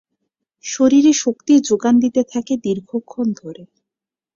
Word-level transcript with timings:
শরীরে 0.63 1.11
শক্তির 1.23 1.59
যোগান 1.61 1.95
দিতে 2.03 2.21
থাকে 2.31 2.53
দীর্ঘক্ষণ 2.57 3.27
ধরে। 3.41 3.63